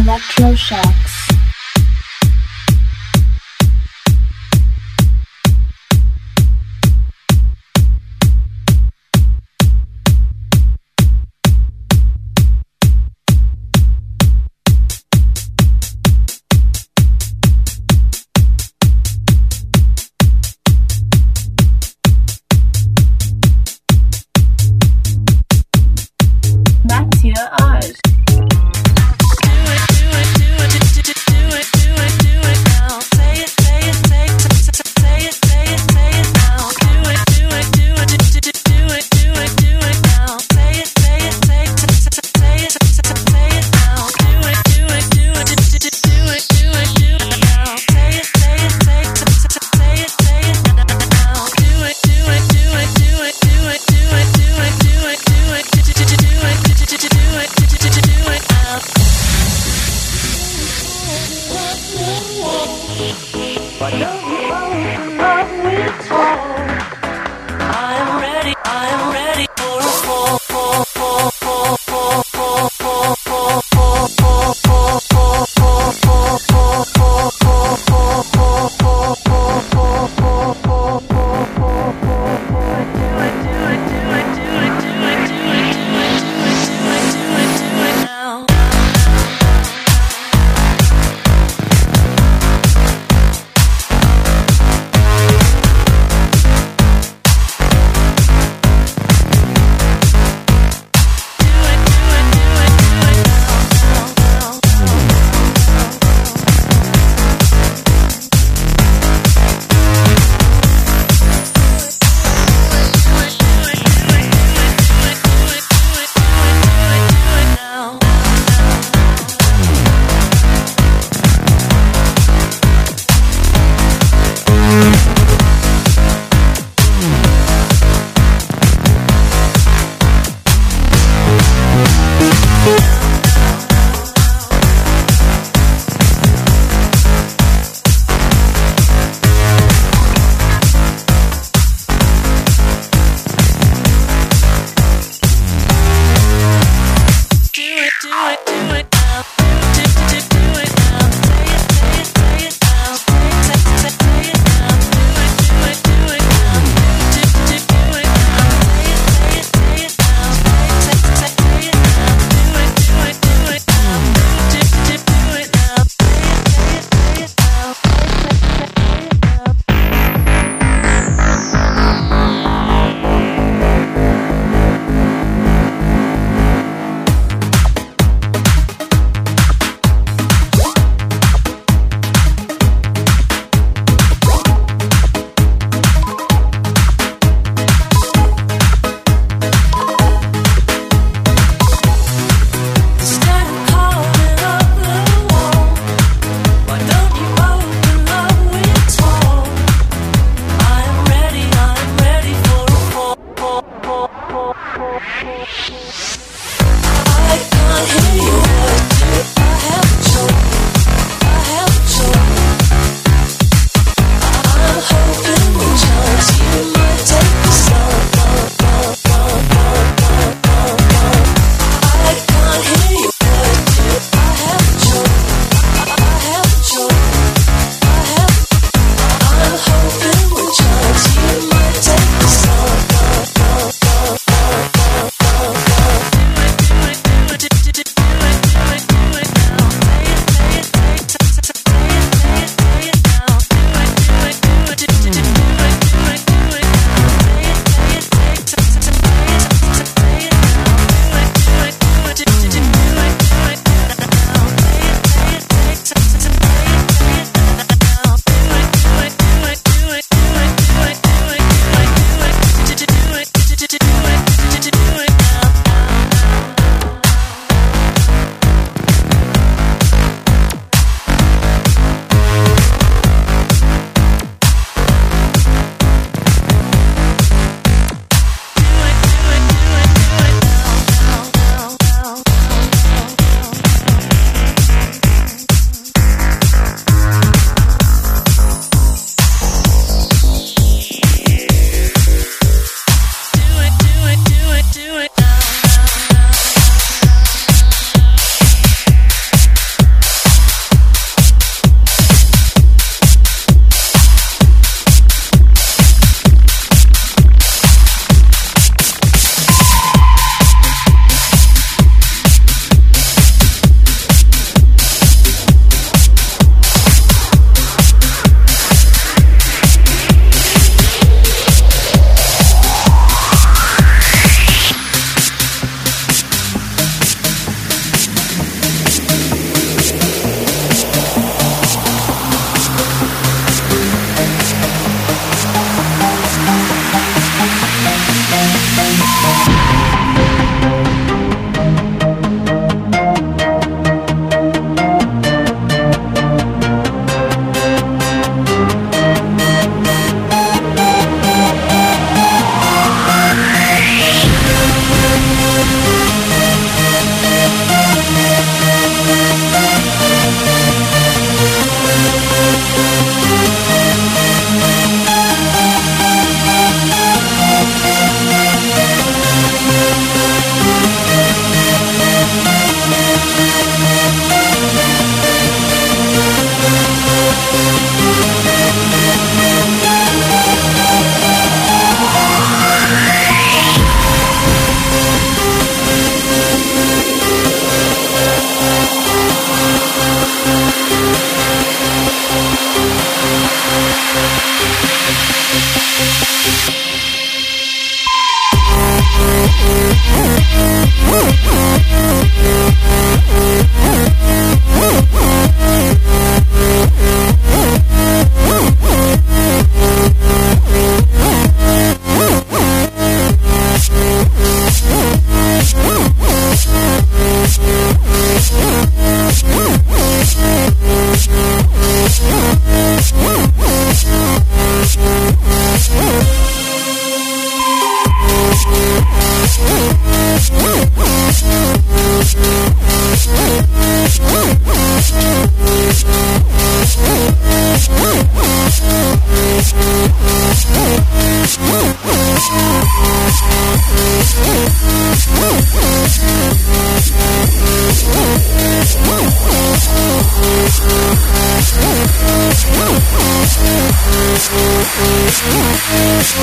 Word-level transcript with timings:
Electroshocks. 0.00 1.19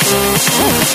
oh 0.00 0.88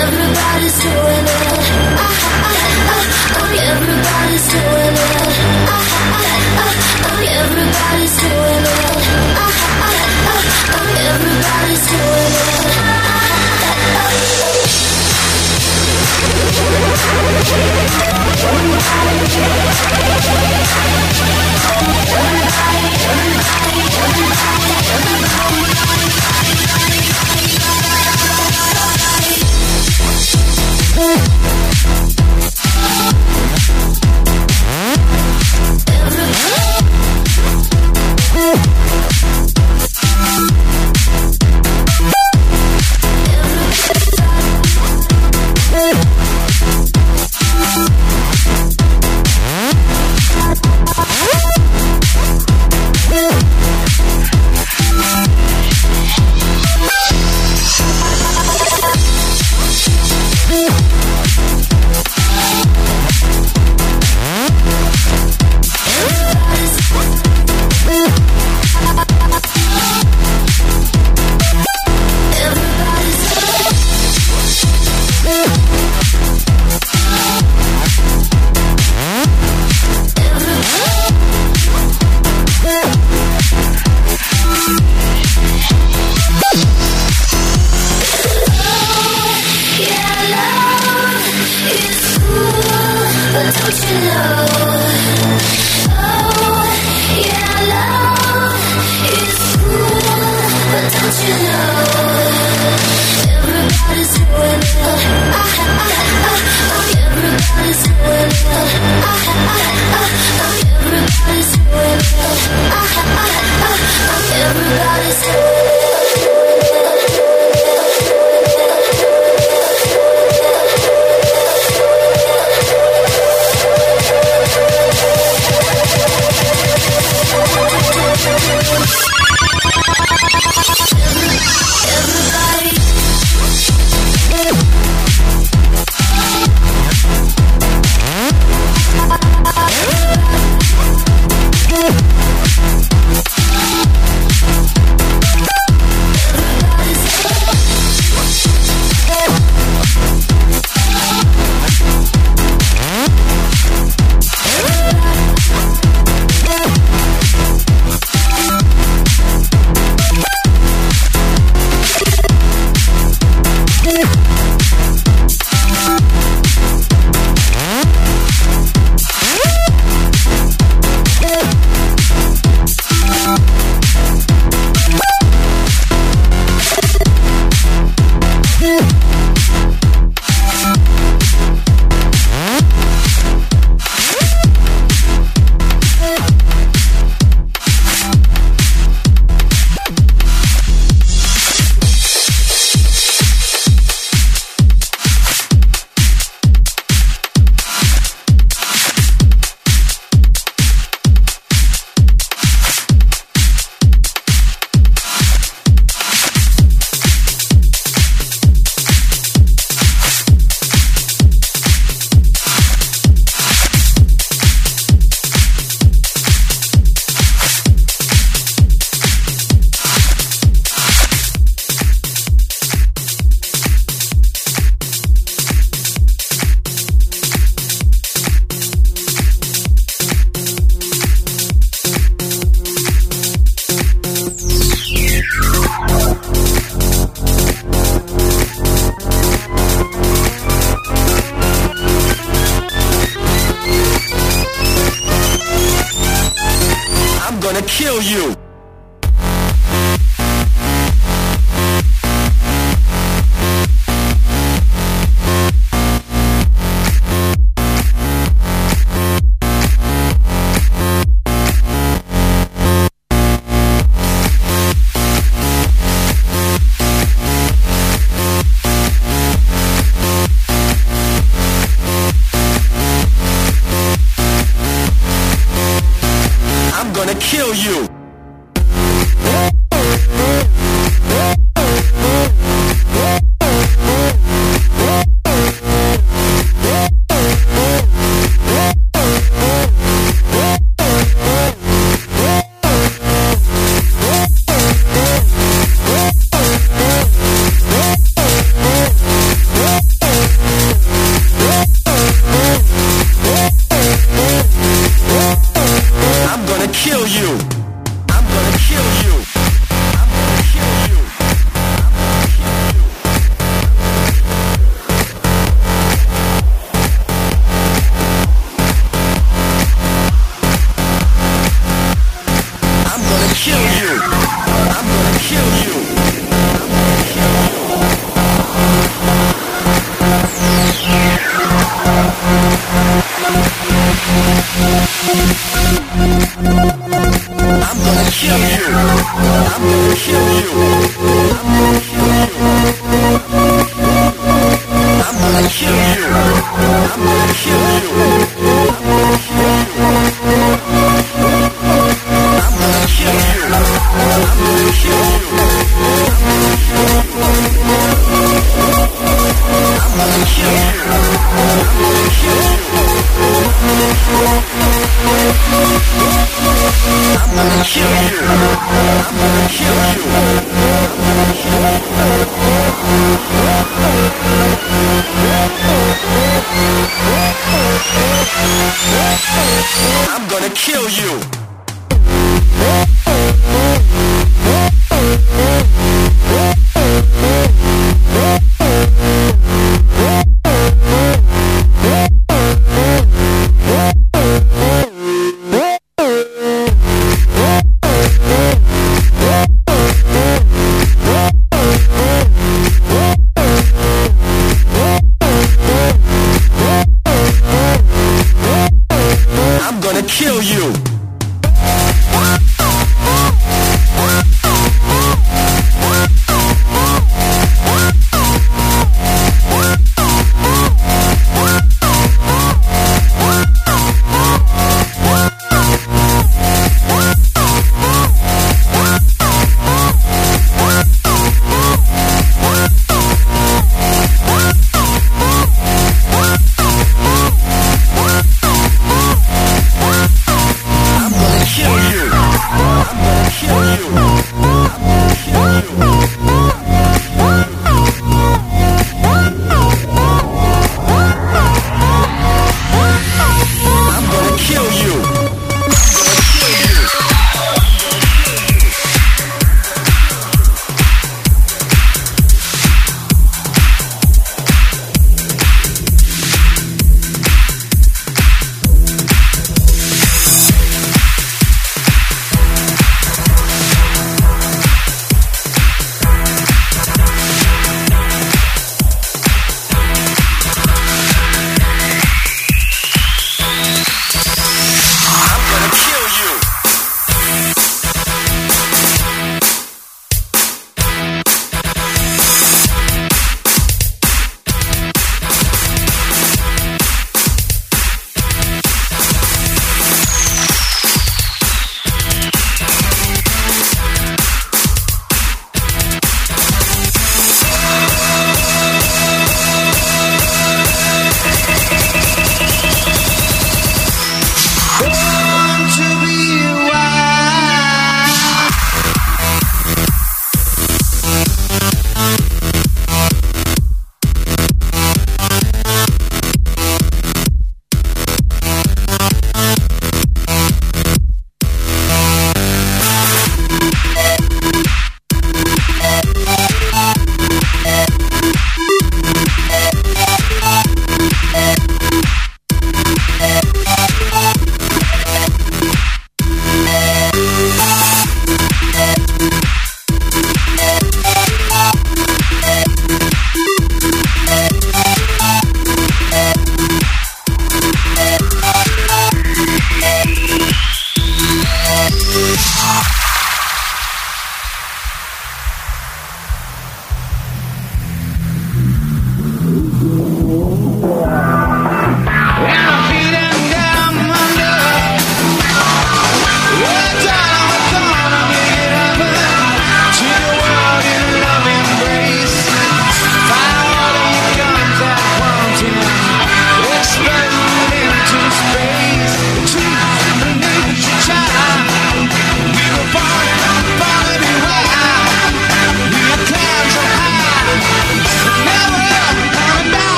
Everybody's 0.00 0.76
doing 0.82 1.26
it. 1.26 1.50
Everybody's 3.70 4.46
doing 4.52 4.94
it. 4.94 5.26
Everybody's 7.40 8.14
doing 8.20 8.64
it. 8.64 8.90
Everybody's 11.10 11.84
doing 11.90 12.34
it. 20.54 20.59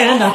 And 0.00 0.22
I 0.22 0.29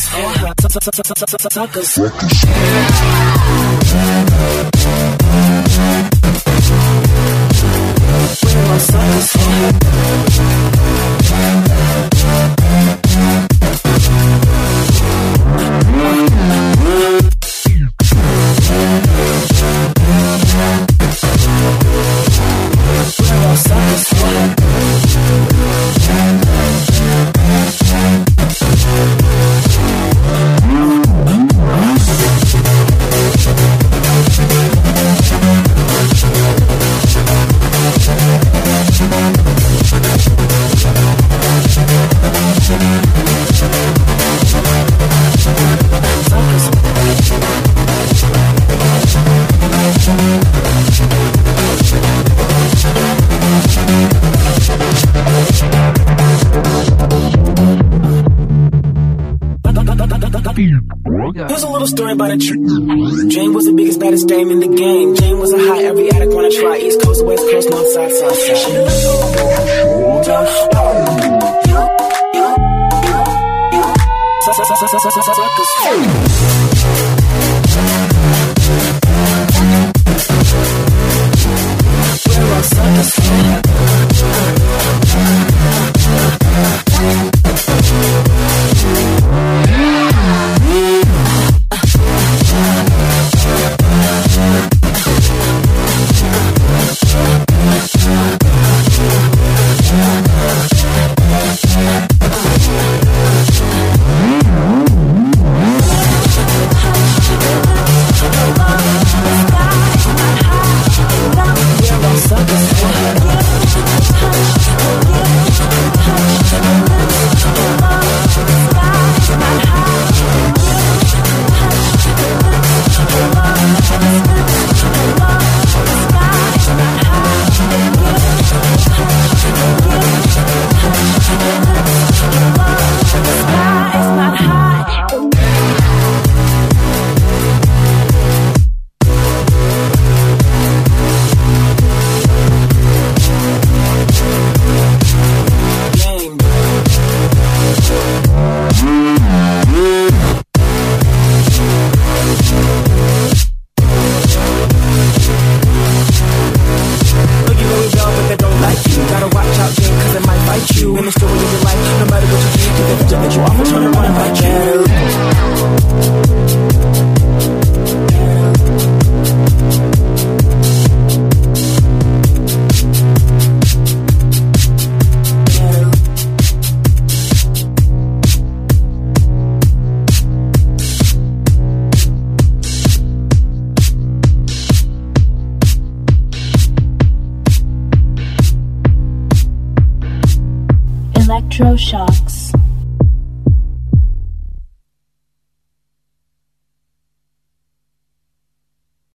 Suckers, 0.00 1.92
suckers 3.92 4.79